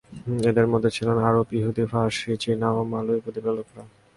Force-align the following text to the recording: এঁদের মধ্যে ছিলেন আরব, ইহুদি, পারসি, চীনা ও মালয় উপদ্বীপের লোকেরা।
এঁদের 0.49 0.67
মধ্যে 0.67 0.89
ছিলেন 0.95 1.17
আরব, 1.27 1.47
ইহুদি, 1.59 1.83
পারসি, 1.91 2.31
চীনা 2.43 2.67
ও 2.77 2.81
মালয় 2.91 3.19
উপদ্বীপের 3.21 3.53
লোকেরা। 3.57 3.83